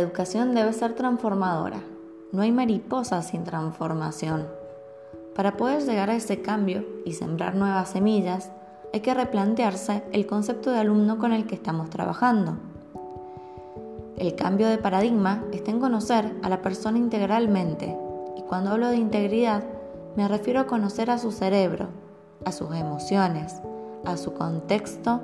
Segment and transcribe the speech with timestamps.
[0.00, 1.80] educación debe ser transformadora.
[2.32, 4.46] No hay mariposa sin transformación.
[5.34, 8.50] Para poder llegar a ese cambio y sembrar nuevas semillas,
[8.92, 12.56] hay que replantearse el concepto de alumno con el que estamos trabajando.
[14.16, 17.96] El cambio de paradigma está en conocer a la persona integralmente,
[18.36, 19.64] y cuando hablo de integridad
[20.16, 21.86] me refiero a conocer a su cerebro,
[22.44, 23.60] a sus emociones,
[24.04, 25.20] a su contexto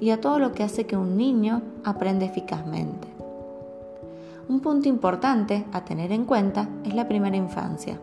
[0.00, 3.08] y a todo lo que hace que un niño aprenda eficazmente.
[4.48, 8.00] Un punto importante a tener en cuenta es la primera infancia,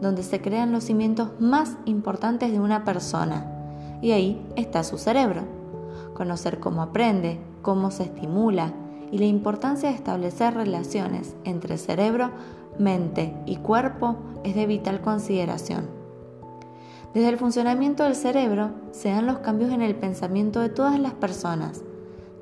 [0.00, 3.46] donde se crean los cimientos más importantes de una persona,
[4.02, 5.42] y ahí está su cerebro.
[6.14, 8.72] Conocer cómo aprende, cómo se estimula
[9.10, 12.30] y la importancia de establecer relaciones entre cerebro,
[12.78, 15.86] mente y cuerpo es de vital consideración.
[17.14, 21.14] Desde el funcionamiento del cerebro se dan los cambios en el pensamiento de todas las
[21.14, 21.82] personas,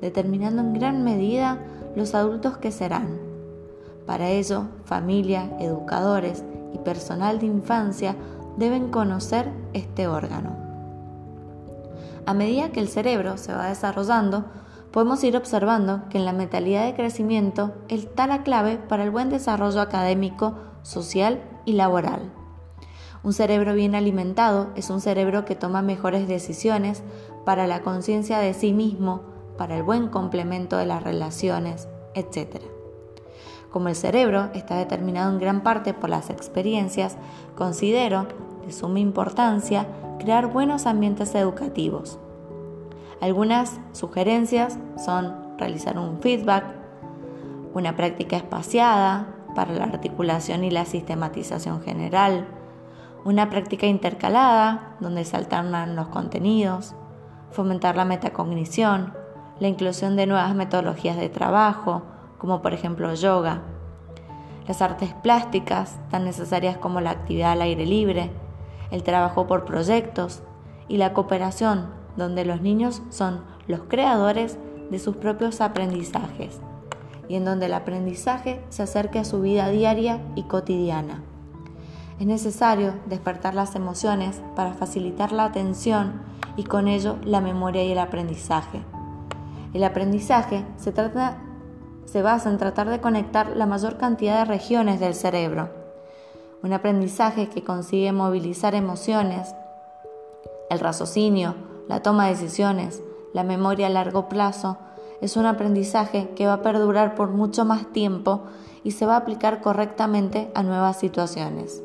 [0.01, 1.59] determinando en gran medida
[1.95, 3.24] los adultos que serán.
[4.05, 8.15] Para ello, familia, educadores y personal de infancia
[8.57, 10.55] deben conocer este órgano.
[12.25, 14.45] A medida que el cerebro se va desarrollando,
[14.91, 19.29] podemos ir observando que en la mentalidad de crecimiento está la clave para el buen
[19.29, 22.31] desarrollo académico, social y laboral.
[23.23, 27.03] Un cerebro bien alimentado es un cerebro que toma mejores decisiones
[27.43, 29.21] para la conciencia de sí mismo,
[29.57, 32.74] para el buen complemento de las relaciones, etc.
[33.75, 37.17] Como el cerebro está determinado en gran parte por las experiencias,
[37.57, 38.25] considero
[38.65, 39.85] de suma importancia
[40.17, 42.17] crear buenos ambientes educativos.
[43.19, 46.63] Algunas sugerencias son realizar un feedback,
[47.73, 52.47] una práctica espaciada para la articulación y la sistematización general,
[53.25, 56.95] una práctica intercalada donde se alternan los contenidos,
[57.51, 59.11] fomentar la metacognición,
[59.59, 62.03] la inclusión de nuevas metodologías de trabajo,
[62.45, 63.63] como por ejemplo yoga,
[64.67, 68.29] las artes plásticas, tan necesarias como la actividad al aire libre,
[68.91, 70.43] el trabajo por proyectos
[70.87, 74.59] y la cooperación, donde los niños son los creadores
[74.91, 76.59] de sus propios aprendizajes
[77.27, 81.23] y en donde el aprendizaje se acerque a su vida diaria y cotidiana.
[82.19, 86.21] Es necesario despertar las emociones para facilitar la atención
[86.57, 88.83] y con ello la memoria y el aprendizaje.
[89.73, 91.39] El aprendizaje se trata
[92.05, 95.69] se basa en tratar de conectar la mayor cantidad de regiones del cerebro.
[96.63, 99.53] Un aprendizaje que consigue movilizar emociones,
[100.69, 101.55] el raciocinio,
[101.87, 103.01] la toma de decisiones,
[103.33, 104.77] la memoria a largo plazo,
[105.21, 108.41] es un aprendizaje que va a perdurar por mucho más tiempo
[108.83, 111.83] y se va a aplicar correctamente a nuevas situaciones.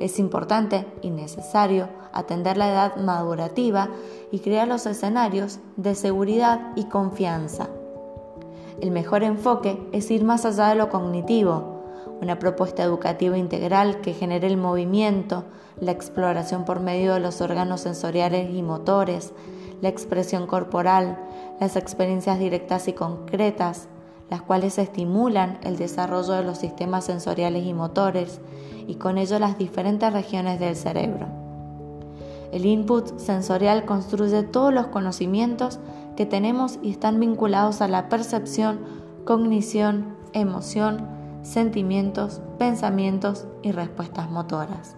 [0.00, 3.88] Es importante y necesario atender la edad madurativa
[4.30, 7.68] y crear los escenarios de seguridad y confianza.
[8.80, 11.82] El mejor enfoque es ir más allá de lo cognitivo,
[12.20, 15.44] una propuesta educativa integral que genere el movimiento,
[15.80, 19.32] la exploración por medio de los órganos sensoriales y motores,
[19.80, 21.18] la expresión corporal,
[21.60, 23.88] las experiencias directas y concretas,
[24.30, 28.40] las cuales estimulan el desarrollo de los sistemas sensoriales y motores
[28.86, 31.26] y con ello las diferentes regiones del cerebro.
[32.52, 35.80] El input sensorial construye todos los conocimientos
[36.16, 38.80] que tenemos y están vinculados a la percepción,
[39.24, 41.06] cognición, emoción,
[41.42, 44.96] sentimientos, pensamientos y respuestas motoras.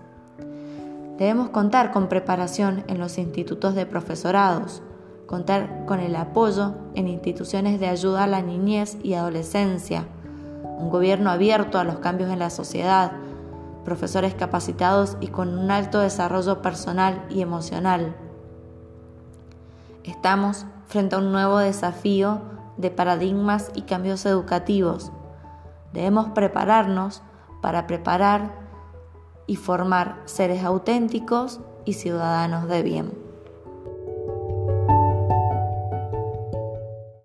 [1.19, 4.83] Debemos contar con preparación en los institutos de profesorados,
[5.27, 10.07] contar con el apoyo en instituciones de ayuda a la niñez y adolescencia,
[10.79, 13.13] un gobierno abierto a los cambios en la sociedad,
[13.85, 18.17] profesores capacitados y con un alto desarrollo personal y emocional.
[20.03, 22.41] Estamos frente a un nuevo desafío
[22.77, 25.13] de paradigmas y cambios educativos.
[25.93, 27.23] Debemos prepararnos
[27.63, 28.53] para preparar
[29.47, 33.24] y formar seres auténticos y ciudadanos de bien.